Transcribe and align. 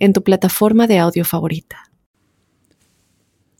en 0.00 0.12
tu 0.12 0.24
plataforma 0.24 0.88
de 0.88 0.98
audio 0.98 1.24
favorita. 1.24 1.90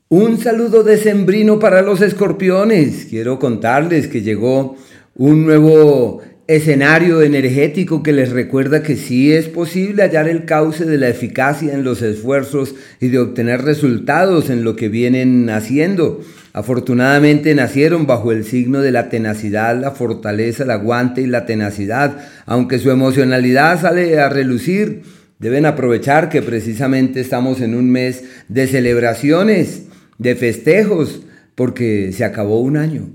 Un 0.09 0.39
saludo 0.39 0.83
decembrino 0.83 1.61
para 1.61 1.83
los 1.83 2.01
escorpiones. 2.01 3.07
Quiero 3.09 3.39
contarles 3.39 4.09
que 4.09 4.23
llegó 4.23 4.77
un 5.15 5.45
nuevo 5.47 6.21
escenario 6.49 7.23
energético 7.23 8.03
que 8.03 8.13
les 8.13 8.31
recuerda 8.31 8.83
que 8.83 8.97
sí 8.97 9.33
es 9.33 9.47
posible 9.47 10.03
hallar 10.03 10.29
el 10.29 10.47
cauce 10.47 10.85
de 10.85 10.99
la 10.99 11.09
eficacia 11.09 11.73
en 11.73 11.85
los 11.85 12.03
esfuerzos 12.03 12.75
y 13.01 13.07
de 13.07 13.21
obtener 13.21 13.63
resultados 13.63 14.51
en 14.51 14.65
lo 14.65 14.75
que 14.75 14.89
vienen 14.89 15.49
haciendo. 15.49 16.21
Afortunadamente 16.53 17.55
nacieron 17.55 18.09
bajo 18.09 18.33
el 18.33 18.45
signo 18.45 18.81
de 18.81 18.91
la 18.91 19.11
tenacidad, 19.11 19.81
la 19.81 19.93
fortaleza, 19.93 20.65
el 20.65 20.73
aguante 20.73 21.21
y 21.21 21.27
la 21.27 21.47
tenacidad, 21.47 22.17
aunque 22.47 22.81
su 22.81 22.91
emocionalidad 22.91 23.81
sale 23.81 24.19
a 24.19 24.29
relucir 24.29 25.03
Deben 25.41 25.65
aprovechar 25.65 26.29
que 26.29 26.43
precisamente 26.43 27.19
estamos 27.21 27.63
en 27.63 27.75
un 27.75 27.91
mes 27.91 28.25
de 28.49 28.67
celebraciones, 28.67 29.85
de 30.19 30.37
festejos, 30.37 31.23
porque 31.55 32.13
se 32.13 32.25
acabó 32.25 32.61
un 32.61 32.77
año, 32.77 33.09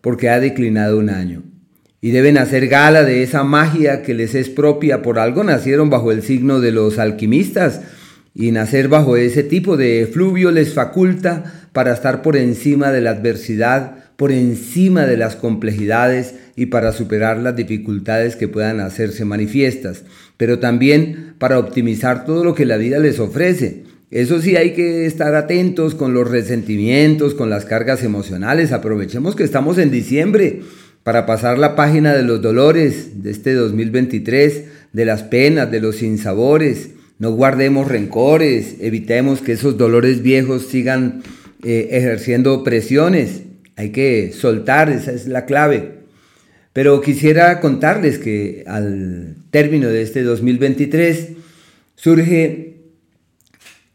porque 0.00 0.28
ha 0.28 0.38
declinado 0.38 0.98
un 0.98 1.10
año. 1.10 1.42
Y 2.00 2.12
deben 2.12 2.38
hacer 2.38 2.68
gala 2.68 3.02
de 3.02 3.24
esa 3.24 3.42
magia 3.42 4.02
que 4.02 4.14
les 4.14 4.36
es 4.36 4.48
propia, 4.48 5.02
por 5.02 5.18
algo 5.18 5.42
nacieron 5.42 5.90
bajo 5.90 6.12
el 6.12 6.22
signo 6.22 6.60
de 6.60 6.70
los 6.70 7.00
alquimistas, 7.00 7.80
y 8.34 8.52
nacer 8.52 8.86
bajo 8.86 9.16
ese 9.16 9.42
tipo 9.42 9.76
de 9.76 10.08
fluvio 10.12 10.52
les 10.52 10.74
faculta 10.74 11.63
para 11.74 11.92
estar 11.92 12.22
por 12.22 12.36
encima 12.36 12.92
de 12.92 13.00
la 13.00 13.10
adversidad, 13.10 13.96
por 14.16 14.30
encima 14.30 15.06
de 15.06 15.16
las 15.16 15.34
complejidades 15.34 16.36
y 16.54 16.66
para 16.66 16.92
superar 16.92 17.38
las 17.38 17.56
dificultades 17.56 18.36
que 18.36 18.46
puedan 18.46 18.78
hacerse 18.78 19.24
manifiestas, 19.24 20.04
pero 20.36 20.60
también 20.60 21.34
para 21.38 21.58
optimizar 21.58 22.24
todo 22.24 22.44
lo 22.44 22.54
que 22.54 22.64
la 22.64 22.76
vida 22.76 23.00
les 23.00 23.18
ofrece. 23.18 23.82
Eso 24.12 24.40
sí, 24.40 24.54
hay 24.54 24.70
que 24.74 25.04
estar 25.04 25.34
atentos 25.34 25.96
con 25.96 26.14
los 26.14 26.30
resentimientos, 26.30 27.34
con 27.34 27.50
las 27.50 27.64
cargas 27.64 28.04
emocionales. 28.04 28.70
Aprovechemos 28.70 29.34
que 29.34 29.42
estamos 29.42 29.76
en 29.76 29.90
diciembre 29.90 30.60
para 31.02 31.26
pasar 31.26 31.58
la 31.58 31.74
página 31.74 32.14
de 32.14 32.22
los 32.22 32.40
dolores 32.40 33.24
de 33.24 33.32
este 33.32 33.52
2023, 33.52 34.64
de 34.92 35.04
las 35.04 35.24
penas, 35.24 35.72
de 35.72 35.80
los 35.80 35.96
sinsabores. 35.96 36.90
No 37.18 37.32
guardemos 37.32 37.88
rencores, 37.88 38.76
evitemos 38.80 39.40
que 39.40 39.52
esos 39.52 39.76
dolores 39.76 40.22
viejos 40.22 40.66
sigan 40.68 41.22
eh, 41.64 41.88
ejerciendo 41.92 42.62
presiones. 42.62 43.42
Hay 43.76 43.90
que 43.90 44.32
soltar, 44.32 44.90
esa 44.90 45.12
es 45.12 45.26
la 45.26 45.46
clave. 45.46 46.04
Pero 46.72 47.00
quisiera 47.00 47.60
contarles 47.60 48.18
que 48.18 48.64
al 48.66 49.36
término 49.50 49.88
de 49.88 50.02
este 50.02 50.22
2023 50.22 51.30
surge 51.94 52.74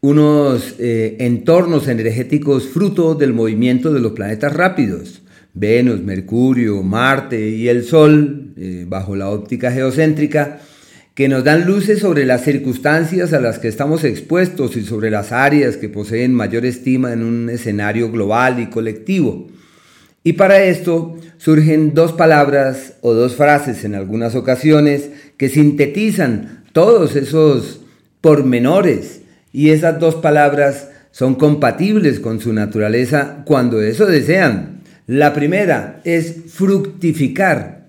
unos 0.00 0.76
eh, 0.78 1.16
entornos 1.20 1.88
energéticos 1.88 2.68
fruto 2.68 3.14
del 3.14 3.34
movimiento 3.34 3.92
de 3.92 4.00
los 4.00 4.12
planetas 4.12 4.52
rápidos. 4.54 5.22
Venus, 5.52 6.00
Mercurio, 6.00 6.82
Marte 6.82 7.50
y 7.50 7.68
el 7.68 7.84
Sol, 7.84 8.54
eh, 8.56 8.84
bajo 8.88 9.16
la 9.16 9.28
óptica 9.28 9.70
geocéntrica, 9.70 10.60
que 11.14 11.28
nos 11.28 11.44
dan 11.44 11.66
luces 11.66 12.00
sobre 12.00 12.24
las 12.24 12.44
circunstancias 12.44 13.32
a 13.32 13.40
las 13.40 13.58
que 13.58 13.68
estamos 13.68 14.04
expuestos 14.04 14.76
y 14.76 14.82
sobre 14.82 15.10
las 15.10 15.32
áreas 15.32 15.76
que 15.76 15.88
poseen 15.88 16.32
mayor 16.32 16.64
estima 16.64 17.12
en 17.12 17.22
un 17.22 17.50
escenario 17.50 18.10
global 18.10 18.60
y 18.60 18.66
colectivo. 18.66 19.48
Y 20.22 20.34
para 20.34 20.62
esto 20.62 21.16
surgen 21.38 21.94
dos 21.94 22.12
palabras 22.12 22.94
o 23.00 23.14
dos 23.14 23.36
frases 23.36 23.84
en 23.84 23.94
algunas 23.94 24.34
ocasiones 24.34 25.10
que 25.36 25.48
sintetizan 25.48 26.64
todos 26.72 27.16
esos 27.16 27.80
pormenores. 28.20 29.22
Y 29.52 29.70
esas 29.70 29.98
dos 29.98 30.16
palabras 30.16 30.88
son 31.10 31.34
compatibles 31.34 32.20
con 32.20 32.40
su 32.40 32.52
naturaleza 32.52 33.42
cuando 33.46 33.82
eso 33.82 34.06
desean. 34.06 34.80
La 35.06 35.32
primera 35.32 36.00
es 36.04 36.36
fructificar. 36.48 37.79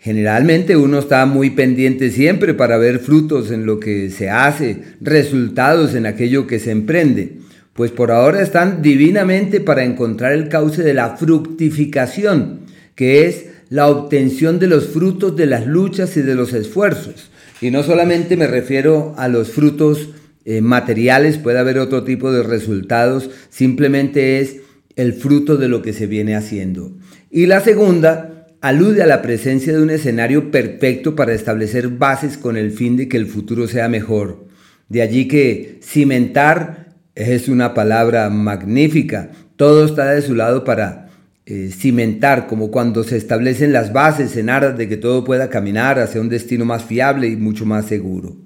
Generalmente 0.00 0.76
uno 0.76 0.98
está 0.98 1.24
muy 1.26 1.50
pendiente 1.50 2.10
siempre 2.10 2.54
para 2.54 2.78
ver 2.78 2.98
frutos 2.98 3.50
en 3.50 3.66
lo 3.66 3.78
que 3.78 4.10
se 4.10 4.30
hace, 4.30 4.82
resultados 5.00 5.94
en 5.94 6.06
aquello 6.06 6.46
que 6.46 6.58
se 6.58 6.72
emprende 6.72 7.40
pues 7.80 7.92
por 7.92 8.10
ahora 8.10 8.42
están 8.42 8.82
divinamente 8.82 9.58
para 9.58 9.84
encontrar 9.84 10.32
el 10.32 10.48
cauce 10.48 10.82
de 10.82 10.92
la 10.92 11.16
fructificación, 11.16 12.60
que 12.94 13.26
es 13.26 13.46
la 13.68 13.88
obtención 13.88 14.58
de 14.58 14.66
los 14.66 14.88
frutos 14.88 15.34
de 15.34 15.46
las 15.46 15.66
luchas 15.66 16.14
y 16.18 16.20
de 16.20 16.34
los 16.34 16.52
esfuerzos. 16.52 17.30
Y 17.60 17.70
no 17.70 17.82
solamente 17.82 18.36
me 18.36 18.46
refiero 18.46 19.14
a 19.16 19.28
los 19.28 19.48
frutos 19.50 20.10
eh, 20.44 20.60
materiales, 20.60 21.38
puede 21.38 21.58
haber 21.58 21.78
otro 21.78 22.04
tipo 22.04 22.30
de 22.32 22.42
resultados, 22.42 23.30
simplemente 23.48 24.40
es 24.40 24.56
el 24.96 25.14
fruto 25.14 25.56
de 25.56 25.68
lo 25.68 25.80
que 25.80 25.94
se 25.94 26.06
viene 26.06 26.36
haciendo. 26.36 26.92
Y 27.30 27.46
la 27.46 27.60
segunda 27.60 28.39
alude 28.60 29.02
a 29.02 29.06
la 29.06 29.22
presencia 29.22 29.72
de 29.72 29.82
un 29.82 29.90
escenario 29.90 30.50
perfecto 30.50 31.16
para 31.16 31.32
establecer 31.32 31.88
bases 31.88 32.36
con 32.36 32.56
el 32.56 32.72
fin 32.72 32.96
de 32.96 33.08
que 33.08 33.16
el 33.16 33.26
futuro 33.26 33.66
sea 33.68 33.88
mejor. 33.88 34.46
De 34.88 35.02
allí 35.02 35.28
que 35.28 35.78
cimentar 35.82 36.88
es 37.14 37.48
una 37.48 37.74
palabra 37.74 38.28
magnífica. 38.28 39.30
Todo 39.56 39.84
está 39.84 40.12
de 40.12 40.22
su 40.22 40.34
lado 40.34 40.64
para 40.64 41.08
eh, 41.46 41.70
cimentar, 41.72 42.46
como 42.46 42.70
cuando 42.70 43.02
se 43.02 43.16
establecen 43.16 43.72
las 43.72 43.92
bases 43.92 44.36
en 44.36 44.50
aras 44.50 44.76
de 44.76 44.88
que 44.88 44.96
todo 44.96 45.24
pueda 45.24 45.48
caminar 45.48 45.98
hacia 45.98 46.20
un 46.20 46.28
destino 46.28 46.64
más 46.64 46.84
fiable 46.84 47.28
y 47.28 47.36
mucho 47.36 47.66
más 47.66 47.86
seguro. 47.86 48.36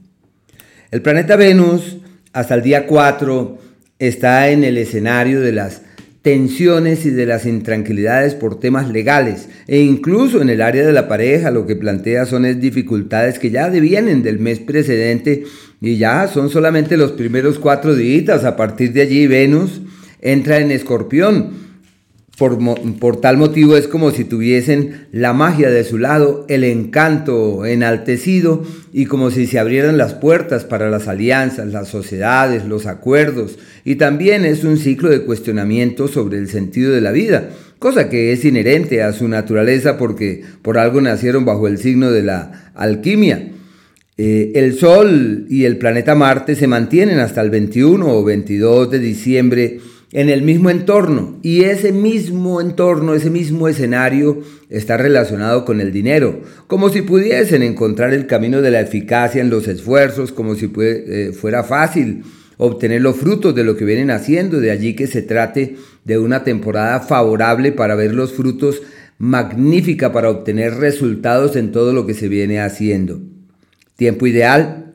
El 0.91 1.02
planeta 1.02 1.36
Venus, 1.36 1.98
hasta 2.32 2.54
el 2.54 2.62
día 2.62 2.86
4, 2.86 3.58
está 3.98 4.48
en 4.48 4.64
el 4.64 4.78
escenario 4.78 5.41
de 5.41 5.52
las 5.52 5.82
tensiones 6.24 7.04
y 7.04 7.10
de 7.10 7.26
las 7.26 7.44
intranquilidades 7.44 8.34
por 8.34 8.58
temas 8.58 8.88
legales 8.88 9.50
e 9.66 9.80
incluso 9.80 10.40
en 10.40 10.48
el 10.48 10.62
área 10.62 10.86
de 10.86 10.92
la 10.92 11.06
pareja 11.06 11.50
lo 11.50 11.66
que 11.66 11.76
plantea 11.76 12.24
son 12.24 12.44
dificultades 12.60 13.38
que 13.38 13.50
ya 13.50 13.68
devienen 13.68 14.22
del 14.22 14.38
mes 14.38 14.58
precedente 14.58 15.44
y 15.82 15.98
ya 15.98 16.26
son 16.26 16.48
solamente 16.48 16.96
los 16.96 17.12
primeros 17.12 17.58
cuatro 17.58 17.94
días. 17.94 18.42
A 18.44 18.56
partir 18.56 18.94
de 18.94 19.02
allí 19.02 19.26
Venus 19.26 19.82
entra 20.22 20.60
en 20.60 20.70
escorpión 20.70 21.63
por, 22.36 23.20
tal 23.20 23.36
motivo 23.36 23.76
es 23.76 23.86
como 23.86 24.10
si 24.10 24.24
tuviesen 24.24 25.06
la 25.12 25.32
magia 25.32 25.70
de 25.70 25.84
su 25.84 25.98
lado, 25.98 26.44
el 26.48 26.64
encanto 26.64 27.64
enaltecido 27.64 28.64
y 28.92 29.06
como 29.06 29.30
si 29.30 29.46
se 29.46 29.60
abrieran 29.60 29.98
las 29.98 30.14
puertas 30.14 30.64
para 30.64 30.90
las 30.90 31.06
alianzas, 31.06 31.68
las 31.68 31.88
sociedades, 31.88 32.64
los 32.64 32.86
acuerdos. 32.86 33.58
Y 33.84 33.96
también 33.96 34.44
es 34.44 34.64
un 34.64 34.78
ciclo 34.78 35.10
de 35.10 35.22
cuestionamiento 35.22 36.08
sobre 36.08 36.38
el 36.38 36.48
sentido 36.48 36.92
de 36.92 37.00
la 37.00 37.12
vida, 37.12 37.50
cosa 37.78 38.08
que 38.08 38.32
es 38.32 38.44
inherente 38.44 39.02
a 39.02 39.12
su 39.12 39.28
naturaleza 39.28 39.96
porque 39.96 40.42
por 40.62 40.76
algo 40.76 41.00
nacieron 41.00 41.44
bajo 41.44 41.68
el 41.68 41.78
signo 41.78 42.10
de 42.10 42.22
la 42.22 42.72
alquimia. 42.74 43.50
Eh, 44.16 44.52
el 44.54 44.76
Sol 44.78 45.46
y 45.48 45.64
el 45.64 45.76
planeta 45.76 46.14
Marte 46.14 46.54
se 46.56 46.66
mantienen 46.66 47.18
hasta 47.18 47.40
el 47.40 47.50
21 47.50 48.06
o 48.06 48.24
22 48.24 48.90
de 48.90 48.98
diciembre 48.98 49.80
en 50.14 50.31
el 50.31 50.43
mismo 50.43 50.70
entorno. 50.70 51.38
Y 51.43 51.64
ese 51.64 51.93
mismo 51.93 52.61
entorno, 52.61 53.14
ese 53.14 53.28
mismo 53.31 53.69
escenario 53.69 54.40
está 54.70 54.96
relacionado 54.96 55.66
con 55.66 55.81
el 55.81 55.93
dinero, 55.93 56.40
como 56.66 56.88
si 56.88 57.02
pudiesen 57.02 57.62
encontrar 57.62 58.14
el 58.14 58.26
camino 58.26 58.62
de 58.62 58.70
la 58.70 58.81
eficacia 58.81 59.43
en 59.43 59.50
los 59.50 59.69
esfuerzos, 59.69 60.32
como 60.32 60.55
si 60.55 60.72
eh, 60.78 61.32
fuera 61.38 61.64
fácil 61.64 62.22
obtener 62.56 63.02
los 63.02 63.16
frutos 63.16 63.55
de 63.56 63.64
lo 63.64 63.76
que 63.76 63.84
vienen 63.84 64.12
haciendo, 64.12 64.61
de 64.61 64.70
allí 64.70 64.94
que 64.94 65.08
se 65.08 65.20
trate 65.20 65.76
de 66.05 66.19
una 66.19 66.44
temporada 66.44 67.00
favorable 67.00 67.72
para 67.72 67.96
ver 67.96 68.14
los 68.14 68.32
frutos, 68.32 68.82
magnífica 69.19 70.12
para 70.12 70.31
obtener 70.31 70.75
resultados 70.76 71.56
en 71.56 71.72
todo 71.72 71.93
lo 71.93 72.06
que 72.06 72.14
se 72.14 72.28
viene 72.28 72.61
haciendo. 72.61 73.20
Tiempo 73.96 74.28
ideal 74.28 74.94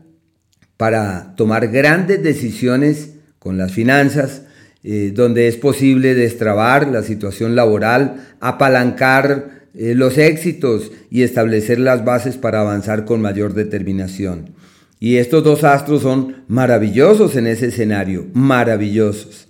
para 0.78 1.36
tomar 1.36 1.68
grandes 1.68 2.24
decisiones 2.24 3.16
con 3.38 3.58
las 3.58 3.74
finanzas, 3.74 4.44
eh, 4.84 5.12
donde 5.14 5.48
es 5.48 5.58
posible 5.58 6.16
destrabar 6.16 6.88
la 6.88 7.04
situación 7.04 7.56
laboral, 7.56 8.28
apalancar 8.40 9.68
eh, 9.76 9.94
los 9.94 10.18
éxitos 10.18 10.92
y 11.12 11.24
establecer 11.24 11.80
las 11.80 12.06
bases 12.06 12.38
para 12.38 12.62
avanzar 12.62 13.06
con 13.06 13.22
mayor 13.22 13.54
determinación. 13.54 14.52
Y 15.00 15.18
estos 15.18 15.44
dos 15.44 15.64
astros 15.64 16.02
son 16.02 16.44
maravillosos 16.48 17.36
en 17.36 17.48
ese 17.48 17.68
escenario, 17.68 18.28
maravillosos. 18.34 19.48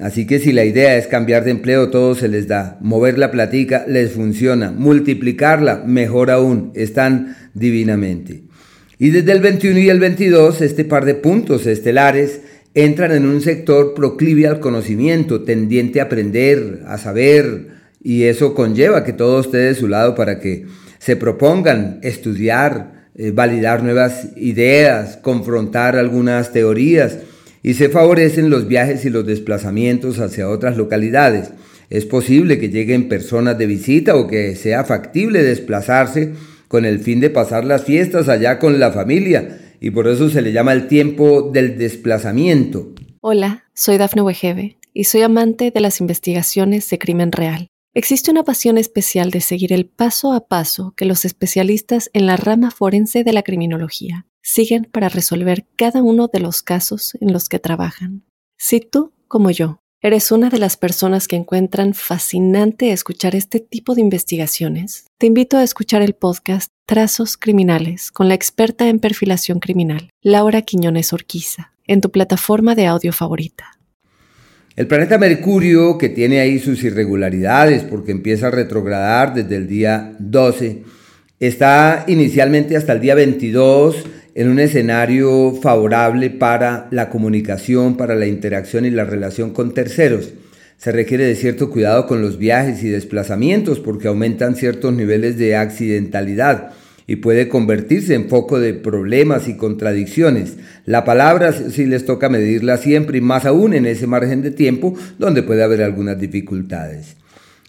Así 0.00 0.26
que 0.26 0.38
si 0.38 0.52
la 0.52 0.64
idea 0.64 0.96
es 0.96 1.08
cambiar 1.08 1.44
de 1.44 1.50
empleo, 1.50 1.90
todo 1.90 2.14
se 2.14 2.28
les 2.28 2.46
da. 2.46 2.78
Mover 2.80 3.18
la 3.18 3.30
platica 3.30 3.84
les 3.88 4.12
funciona. 4.12 4.70
Multiplicarla, 4.70 5.82
mejor 5.84 6.30
aún. 6.30 6.70
Están 6.74 7.36
divinamente. 7.54 8.42
Y 8.98 9.10
desde 9.10 9.32
el 9.32 9.40
21 9.40 9.78
y 9.78 9.88
el 9.88 10.00
22, 10.00 10.60
este 10.60 10.84
par 10.84 11.04
de 11.04 11.14
puntos 11.14 11.66
estelares 11.66 12.40
entran 12.84 13.10
en 13.10 13.26
un 13.26 13.40
sector 13.40 13.92
proclive 13.92 14.46
al 14.46 14.60
conocimiento, 14.60 15.42
tendiente 15.42 16.00
a 16.00 16.04
aprender, 16.04 16.82
a 16.86 16.96
saber, 16.96 17.70
y 18.00 18.24
eso 18.24 18.54
conlleva 18.54 19.02
que 19.02 19.12
todo 19.12 19.40
esté 19.40 19.56
de 19.58 19.74
su 19.74 19.88
lado 19.88 20.14
para 20.14 20.38
que 20.38 20.66
se 21.00 21.16
propongan 21.16 21.98
estudiar, 22.02 23.08
eh, 23.16 23.32
validar 23.32 23.82
nuevas 23.82 24.28
ideas, 24.36 25.16
confrontar 25.16 25.96
algunas 25.96 26.52
teorías 26.52 27.18
y 27.64 27.74
se 27.74 27.88
favorecen 27.88 28.48
los 28.48 28.68
viajes 28.68 29.04
y 29.04 29.10
los 29.10 29.26
desplazamientos 29.26 30.20
hacia 30.20 30.48
otras 30.48 30.76
localidades. 30.76 31.50
Es 31.90 32.04
posible 32.04 32.60
que 32.60 32.68
lleguen 32.68 33.08
personas 33.08 33.58
de 33.58 33.66
visita 33.66 34.14
o 34.14 34.28
que 34.28 34.54
sea 34.54 34.84
factible 34.84 35.42
desplazarse 35.42 36.30
con 36.68 36.84
el 36.84 37.00
fin 37.00 37.18
de 37.18 37.30
pasar 37.30 37.64
las 37.64 37.82
fiestas 37.82 38.28
allá 38.28 38.60
con 38.60 38.78
la 38.78 38.92
familia 38.92 39.58
y 39.80 39.90
por 39.90 40.08
eso 40.08 40.28
se 40.28 40.42
le 40.42 40.52
llama 40.52 40.72
el 40.72 40.88
tiempo 40.88 41.50
del 41.52 41.78
desplazamiento. 41.78 42.94
Hola, 43.20 43.64
soy 43.74 43.98
Dafne 43.98 44.22
Wegebe 44.22 44.78
y 44.92 45.04
soy 45.04 45.22
amante 45.22 45.70
de 45.70 45.80
las 45.80 46.00
investigaciones 46.00 46.88
de 46.90 46.98
crimen 46.98 47.32
real. 47.32 47.68
Existe 47.94 48.30
una 48.30 48.44
pasión 48.44 48.78
especial 48.78 49.30
de 49.30 49.40
seguir 49.40 49.72
el 49.72 49.86
paso 49.86 50.32
a 50.32 50.46
paso 50.46 50.94
que 50.96 51.04
los 51.04 51.24
especialistas 51.24 52.10
en 52.12 52.26
la 52.26 52.36
rama 52.36 52.70
forense 52.70 53.24
de 53.24 53.32
la 53.32 53.42
criminología 53.42 54.26
siguen 54.42 54.84
para 54.84 55.08
resolver 55.08 55.66
cada 55.76 56.02
uno 56.02 56.28
de 56.32 56.40
los 56.40 56.62
casos 56.62 57.16
en 57.20 57.32
los 57.32 57.48
que 57.48 57.58
trabajan. 57.58 58.24
Si 58.56 58.80
tú, 58.80 59.12
como 59.26 59.50
yo, 59.50 59.80
eres 60.00 60.30
una 60.30 60.48
de 60.48 60.58
las 60.58 60.76
personas 60.76 61.26
que 61.26 61.34
encuentran 61.34 61.92
fascinante 61.92 62.92
escuchar 62.92 63.34
este 63.34 63.58
tipo 63.58 63.96
de 63.96 64.00
investigaciones, 64.00 65.06
te 65.18 65.26
invito 65.26 65.56
a 65.56 65.64
escuchar 65.64 66.02
el 66.02 66.14
podcast 66.14 66.70
Trazos 66.86 67.36
Criminales 67.36 68.12
con 68.12 68.28
la 68.28 68.34
experta 68.34 68.88
en 68.88 69.00
perfilación 69.00 69.58
criminal, 69.58 70.10
Laura 70.22 70.62
Quiñones 70.62 71.12
Orquiza, 71.12 71.72
en 71.86 72.00
tu 72.00 72.12
plataforma 72.12 72.76
de 72.76 72.86
audio 72.86 73.12
favorita. 73.12 73.72
El 74.76 74.86
planeta 74.86 75.18
Mercurio, 75.18 75.98
que 75.98 76.08
tiene 76.08 76.38
ahí 76.38 76.60
sus 76.60 76.84
irregularidades 76.84 77.82
porque 77.82 78.12
empieza 78.12 78.46
a 78.46 78.52
retrogradar 78.52 79.34
desde 79.34 79.56
el 79.56 79.66
día 79.66 80.14
12, 80.20 80.84
está 81.40 82.04
inicialmente 82.08 82.76
hasta 82.76 82.92
el 82.92 83.00
día 83.00 83.14
22 83.14 84.04
en 84.34 84.48
un 84.48 84.58
escenario 84.58 85.52
favorable 85.60 86.30
para 86.30 86.88
la 86.90 87.10
comunicación, 87.10 87.96
para 87.96 88.14
la 88.14 88.26
interacción 88.26 88.84
y 88.84 88.90
la 88.90 89.04
relación 89.04 89.50
con 89.52 89.74
terceros. 89.74 90.32
Se 90.78 90.92
requiere 90.92 91.24
de 91.24 91.34
cierto 91.34 91.70
cuidado 91.70 92.06
con 92.06 92.22
los 92.22 92.38
viajes 92.38 92.82
y 92.82 92.88
desplazamientos 92.88 93.80
porque 93.80 94.08
aumentan 94.08 94.54
ciertos 94.54 94.92
niveles 94.92 95.36
de 95.38 95.56
accidentalidad 95.56 96.72
y 97.08 97.16
puede 97.16 97.48
convertirse 97.48 98.14
en 98.14 98.28
foco 98.28 98.60
de 98.60 98.74
problemas 98.74 99.48
y 99.48 99.56
contradicciones. 99.56 100.56
La 100.84 101.04
palabra 101.04 101.52
sí 101.52 101.86
les 101.86 102.04
toca 102.04 102.28
medirla 102.28 102.76
siempre 102.76 103.18
y 103.18 103.22
más 103.22 103.44
aún 103.44 103.74
en 103.74 103.86
ese 103.86 104.06
margen 104.06 104.42
de 104.42 104.50
tiempo 104.50 104.94
donde 105.18 105.42
puede 105.42 105.62
haber 105.64 105.82
algunas 105.82 106.20
dificultades. 106.20 107.16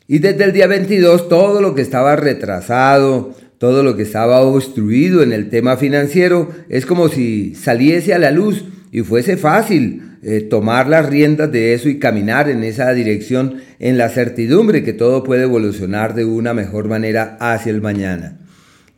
Y 0.07 0.19
desde 0.19 0.43
el 0.43 0.53
día 0.53 0.67
22 0.67 1.29
todo 1.29 1.61
lo 1.61 1.73
que 1.73 1.81
estaba 1.81 2.15
retrasado, 2.15 3.33
todo 3.59 3.83
lo 3.83 3.95
que 3.97 4.03
estaba 4.03 4.41
obstruido 4.41 5.21
en 5.21 5.33
el 5.33 5.49
tema 5.49 5.75
financiero 5.77 6.49
es 6.69 6.85
como 6.85 7.09
si 7.09 7.53
saliese 7.55 8.13
a 8.13 8.19
la 8.19 8.31
luz 8.31 8.63
y 8.91 9.01
fuese 9.01 9.35
fácil 9.35 10.01
eh, 10.23 10.41
tomar 10.41 10.87
las 10.87 11.07
riendas 11.07 11.51
de 11.51 11.73
eso 11.73 11.89
y 11.89 11.99
caminar 11.99 12.49
en 12.49 12.63
esa 12.63 12.91
dirección 12.93 13.55
en 13.79 13.97
la 13.97 14.09
certidumbre 14.09 14.83
que 14.83 14.93
todo 14.93 15.23
puede 15.23 15.43
evolucionar 15.43 16.15
de 16.15 16.23
una 16.23 16.53
mejor 16.53 16.87
manera 16.87 17.37
hacia 17.41 17.71
el 17.71 17.81
mañana. 17.81 18.39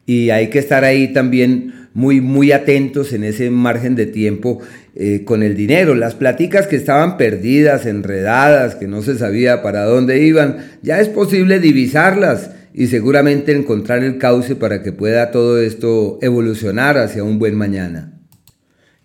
Y 0.06 0.30
hay 0.30 0.50
que 0.50 0.60
estar 0.60 0.84
ahí 0.84 1.12
también 1.12 1.90
muy, 1.94 2.22
muy 2.22 2.52
atentos 2.52 3.13
en 3.13 3.24
ese 3.24 3.50
margen 3.50 3.96
de 3.96 4.06
tiempo 4.06 4.60
eh, 4.96 5.24
con 5.25 5.42
el 5.42 5.56
dinero. 5.56 5.96
Las 5.96 6.13
platicas 6.13 6.68
que 6.68 6.75
estaban 6.75 7.18
perdidas, 7.18 7.88
enredadas, 7.88 8.75
que 8.75 8.88
no 8.88 9.02
se 9.02 9.18
sabía 9.18 9.63
para 9.63 9.86
dónde 9.86 10.24
iban, 10.24 10.58
ya 10.84 11.00
es 11.00 11.10
posible 11.10 11.60
divisarlas 11.60 12.52
y 12.73 12.88
seguramente 12.88 13.51
encontrar 13.51 14.03
el 14.03 14.18
cauce 14.18 14.56
para 14.56 14.81
que 14.81 14.91
pueda 14.91 15.31
todo 15.31 15.59
esto 15.59 16.19
evolucionar 16.21 16.97
hacia 16.97 17.23
un 17.23 17.39
buen 17.39 17.56
mañana. 17.56 18.13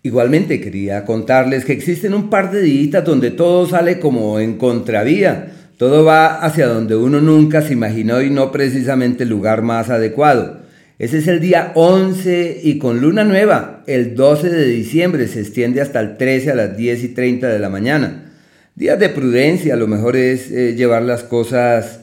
Igualmente 0.03 0.61
quería 0.61 1.03
contarles 1.03 1.65
que 1.65 1.73
existen 1.73 2.13
un 2.13 2.29
par 2.29 2.51
de 2.51 2.61
días 2.61 3.03
donde 3.03 3.31
todo 3.31 3.67
sale 3.67 3.99
como 3.99 4.39
en 4.39 4.57
contravía, 4.57 5.51
todo 5.77 6.05
va 6.05 6.39
hacia 6.39 6.67
donde 6.67 6.95
uno 6.95 7.19
nunca 7.19 7.61
se 7.61 7.73
imaginó 7.73 8.21
y 8.21 8.29
no 8.29 8.51
precisamente 8.51 9.23
el 9.23 9.29
lugar 9.29 9.63
más 9.63 9.89
adecuado. 9.89 10.61
Ese 10.97 11.19
es 11.19 11.27
el 11.27 11.39
día 11.39 11.73
11 11.75 12.61
y 12.63 12.79
con 12.79 13.01
luna 13.01 13.23
nueva, 13.23 13.83
el 13.85 14.15
12 14.15 14.49
de 14.49 14.65
diciembre, 14.65 15.27
se 15.27 15.41
extiende 15.41 15.81
hasta 15.81 15.99
el 15.99 16.17
13 16.17 16.51
a 16.51 16.55
las 16.55 16.75
10 16.75 17.03
y 17.03 17.07
30 17.09 17.49
de 17.49 17.59
la 17.59 17.69
mañana. 17.69 18.31
Días 18.73 18.99
de 18.99 19.09
prudencia, 19.09 19.75
lo 19.75 19.87
mejor 19.87 20.15
es 20.15 20.51
eh, 20.51 20.73
llevar 20.75 21.03
las 21.03 21.23
cosas 21.23 21.99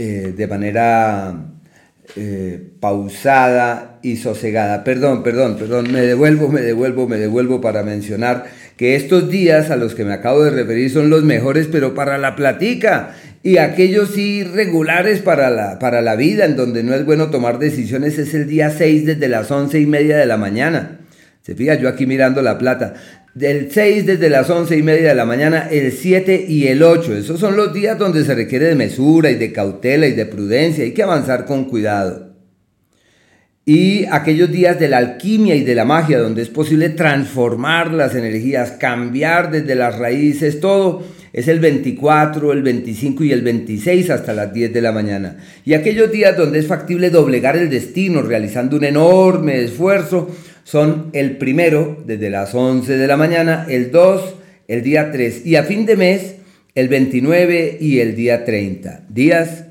eh, 0.00 0.32
de 0.36 0.46
manera 0.46 1.34
eh, 2.14 2.70
pausada 2.78 3.98
y 4.00 4.14
sosegada. 4.14 4.84
Perdón, 4.84 5.24
perdón, 5.24 5.56
perdón, 5.58 5.90
me 5.90 6.02
devuelvo, 6.02 6.46
me 6.46 6.60
devuelvo, 6.60 7.08
me 7.08 7.16
devuelvo 7.16 7.60
para 7.60 7.82
mencionar 7.82 8.44
que 8.76 8.94
estos 8.94 9.28
días 9.28 9.72
a 9.72 9.76
los 9.76 9.96
que 9.96 10.04
me 10.04 10.12
acabo 10.12 10.44
de 10.44 10.50
referir 10.50 10.88
son 10.88 11.10
los 11.10 11.24
mejores, 11.24 11.66
pero 11.66 11.96
para 11.96 12.16
la 12.16 12.36
platica 12.36 13.16
y 13.42 13.56
aquellos 13.56 14.10
sí 14.10 14.44
regulares 14.44 15.18
para 15.18 15.50
la, 15.50 15.80
para 15.80 16.00
la 16.00 16.14
vida, 16.14 16.44
en 16.44 16.54
donde 16.54 16.84
no 16.84 16.94
es 16.94 17.04
bueno 17.04 17.30
tomar 17.30 17.58
decisiones, 17.58 18.18
es 18.18 18.34
el 18.34 18.46
día 18.46 18.70
6 18.70 19.04
desde 19.04 19.26
las 19.26 19.50
once 19.50 19.80
y 19.80 19.86
media 19.86 20.16
de 20.16 20.26
la 20.26 20.36
mañana. 20.36 21.00
Se 21.42 21.56
fija, 21.56 21.74
yo 21.74 21.88
aquí 21.88 22.06
mirando 22.06 22.40
la 22.40 22.56
plata 22.56 22.94
del 23.34 23.70
6 23.70 24.06
desde 24.06 24.30
las 24.30 24.50
11 24.50 24.76
y 24.76 24.82
media 24.82 25.10
de 25.10 25.14
la 25.14 25.24
mañana, 25.24 25.68
el 25.70 25.92
7 25.92 26.46
y 26.48 26.66
el 26.66 26.82
8. 26.82 27.16
Esos 27.16 27.38
son 27.38 27.56
los 27.56 27.72
días 27.72 27.98
donde 27.98 28.24
se 28.24 28.34
requiere 28.34 28.66
de 28.66 28.74
mesura 28.74 29.30
y 29.30 29.36
de 29.36 29.52
cautela 29.52 30.06
y 30.06 30.12
de 30.12 30.26
prudencia. 30.26 30.84
Hay 30.84 30.92
que 30.92 31.02
avanzar 31.02 31.44
con 31.44 31.64
cuidado. 31.64 32.28
Y 33.64 34.06
aquellos 34.06 34.50
días 34.50 34.80
de 34.80 34.88
la 34.88 34.96
alquimia 34.96 35.54
y 35.54 35.62
de 35.62 35.74
la 35.74 35.84
magia, 35.84 36.18
donde 36.18 36.40
es 36.40 36.48
posible 36.48 36.88
transformar 36.88 37.92
las 37.92 38.14
energías, 38.14 38.72
cambiar 38.72 39.50
desde 39.50 39.74
las 39.74 39.98
raíces, 39.98 40.58
todo 40.58 41.04
es 41.34 41.48
el 41.48 41.60
24, 41.60 42.52
el 42.54 42.62
25 42.62 43.24
y 43.24 43.32
el 43.32 43.42
26 43.42 44.08
hasta 44.08 44.32
las 44.32 44.54
10 44.54 44.72
de 44.72 44.80
la 44.80 44.92
mañana. 44.92 45.36
Y 45.66 45.74
aquellos 45.74 46.10
días 46.10 46.34
donde 46.34 46.60
es 46.60 46.66
factible 46.66 47.10
doblegar 47.10 47.58
el 47.58 47.68
destino, 47.68 48.22
realizando 48.22 48.78
un 48.78 48.84
enorme 48.84 49.62
esfuerzo 49.62 50.34
son 50.68 51.08
el 51.14 51.38
primero 51.38 51.96
desde 52.04 52.28
las 52.28 52.54
11 52.54 52.98
de 52.98 53.06
la 53.06 53.16
mañana, 53.16 53.64
el 53.70 53.90
2, 53.90 54.34
el 54.68 54.82
día 54.82 55.10
3 55.10 55.46
y 55.46 55.56
a 55.56 55.62
fin 55.62 55.86
de 55.86 55.96
mes 55.96 56.34
el 56.74 56.88
29 56.88 57.78
y 57.80 58.00
el 58.00 58.14
día 58.14 58.44
30. 58.44 59.06
Días 59.08 59.64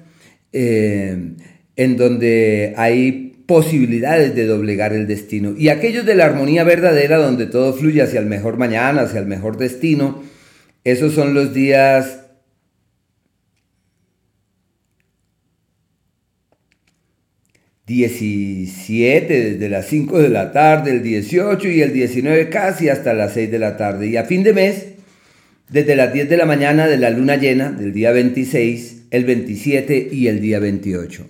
eh, 0.53 1.33
en 1.75 1.97
donde 1.97 2.73
hay 2.77 3.43
posibilidades 3.45 4.33
de 4.33 4.47
doblegar 4.47 4.91
el 4.91 5.05
destino. 5.05 5.53
Y 5.55 5.69
aquellos 5.69 6.03
de 6.03 6.15
la 6.15 6.25
armonía 6.25 6.63
verdadera 6.63 7.17
donde 7.17 7.45
todo 7.45 7.73
fluye 7.73 8.01
hacia 8.01 8.19
el 8.19 8.25
mejor 8.25 8.57
mañana, 8.57 9.03
hacia 9.03 9.19
el 9.19 9.27
mejor 9.27 9.57
destino, 9.57 10.23
esos 10.83 11.13
son 11.13 11.35
los 11.35 11.53
días 11.53 12.21
17 17.88 19.53
desde 19.53 19.70
las 19.70 19.86
5 19.88 20.20
de 20.20 20.27
la 20.27 20.51
tarde, 20.51 20.91
el 20.91 21.01
18 21.01 21.70
y 21.70 21.82
el 21.82 21.94
19 21.94 22.50
casi 22.50 22.89
hasta 22.89 23.13
las 23.13 23.34
6 23.34 23.50
de 23.50 23.60
la 23.60 23.77
tarde. 23.77 24.08
Y 24.08 24.17
a 24.17 24.25
fin 24.25 24.44
de 24.44 24.51
mes, 24.51 24.88
desde 25.70 25.96
las 25.96 26.12
10 26.12 26.27
de 26.27 26.36
la 26.36 26.46
mañana 26.46 26.86
de 26.86 26.98
la 26.98 27.10
luna 27.12 27.38
llena 27.38 27.72
del 27.72 27.94
día 27.94 28.12
26, 28.12 29.03
el 29.10 29.24
27 29.24 30.10
y 30.12 30.27
el 30.27 30.41
día 30.41 30.60
28. 30.60 31.27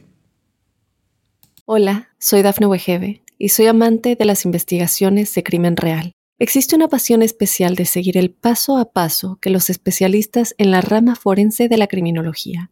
Hola, 1.66 2.10
soy 2.18 2.42
Dafne 2.42 2.66
Wegebe 2.66 3.22
y 3.38 3.50
soy 3.50 3.68
amante 3.68 4.16
de 4.16 4.26
las 4.26 4.44
investigaciones 4.44 5.36
de 5.36 5.44
crimen 5.44 5.78
real. 5.78 6.14
Existe 6.40 6.76
una 6.76 6.88
pasión 6.88 7.22
especial 7.22 7.76
de 7.76 7.86
seguir 7.86 8.18
el 8.18 8.32
paso 8.32 8.78
a 8.78 8.92
paso 8.92 9.38
que 9.42 9.52
los 9.52 9.70
especialistas 9.70 10.56
en 10.58 10.72
la 10.72 10.82
rama 10.82 11.16
forense 11.16 11.68
de 11.68 11.78
la 11.78 11.86
criminología 11.86 12.72